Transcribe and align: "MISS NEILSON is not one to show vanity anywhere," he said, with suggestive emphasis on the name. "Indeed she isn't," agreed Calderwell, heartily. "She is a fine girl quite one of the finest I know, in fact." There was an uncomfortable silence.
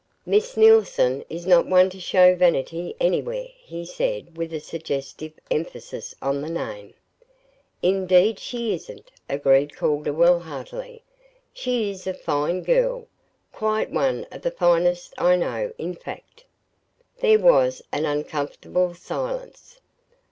"MISS 0.25 0.57
NEILSON 0.57 1.23
is 1.29 1.45
not 1.45 1.67
one 1.67 1.91
to 1.91 1.99
show 1.99 2.35
vanity 2.35 2.95
anywhere," 2.99 3.49
he 3.59 3.85
said, 3.85 4.35
with 4.35 4.59
suggestive 4.63 5.33
emphasis 5.51 6.15
on 6.23 6.41
the 6.41 6.49
name. 6.49 6.95
"Indeed 7.83 8.39
she 8.39 8.73
isn't," 8.73 9.11
agreed 9.29 9.75
Calderwell, 9.75 10.39
heartily. 10.39 11.03
"She 11.53 11.91
is 11.91 12.07
a 12.07 12.15
fine 12.15 12.63
girl 12.63 13.09
quite 13.53 13.91
one 13.91 14.25
of 14.31 14.41
the 14.41 14.49
finest 14.49 15.13
I 15.19 15.35
know, 15.35 15.71
in 15.77 15.93
fact." 15.93 16.45
There 17.19 17.37
was 17.37 17.83
an 17.91 18.05
uncomfortable 18.05 18.95
silence. 18.95 19.81